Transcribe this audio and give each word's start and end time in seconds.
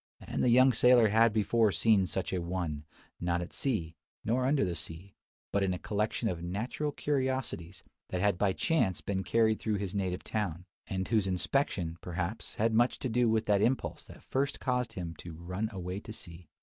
And 0.19 0.41
the 0.43 0.49
young 0.49 0.73
sailor 0.73 1.09
had 1.09 1.31
before 1.31 1.71
seen 1.71 2.07
such 2.07 2.33
a 2.33 2.41
one; 2.41 2.85
not 3.19 3.39
at 3.39 3.53
sea, 3.53 3.95
nor 4.25 4.47
under 4.47 4.65
the 4.65 4.73
sea, 4.75 5.13
but 5.51 5.61
in 5.61 5.75
a 5.75 5.77
collection 5.77 6.27
of 6.27 6.41
"natural 6.41 6.91
curiosities," 6.91 7.83
that 8.09 8.19
had 8.19 8.39
by 8.39 8.51
chance 8.53 8.99
been 8.99 9.21
carried 9.21 9.59
through 9.59 9.75
his 9.77 9.93
native 9.93 10.23
town; 10.23 10.65
and 10.87 11.07
whose 11.09 11.27
inspection, 11.27 11.97
perhaps, 12.01 12.55
had 12.55 12.73
much 12.73 12.97
to 12.97 13.09
do 13.09 13.29
with 13.29 13.45
that 13.45 13.61
impulse 13.61 14.03
that 14.05 14.23
first 14.23 14.59
caused 14.59 14.93
him 14.93 15.13
to 15.19 15.33
"run 15.33 15.69
away 15.71 15.99
to 15.99 16.11
sea." 16.13 16.49